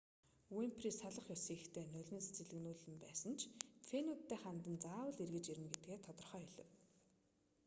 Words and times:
уйнфри 0.57 0.91
салах 1.01 1.27
ёс 1.35 1.43
хийхдээ 1.51 1.85
нулимс 1.89 2.27
цийлэгнүүлэн 2.35 2.95
байсан 3.05 3.33
ч 3.39 3.41
фенүүддээ 3.89 4.39
хандан 4.43 4.75
заавал 4.83 5.17
эргэж 5.25 5.45
ирнэ 5.51 5.69
гэдгээ 5.73 5.99
тодорхой 6.05 6.43
хэлэв 6.47 6.69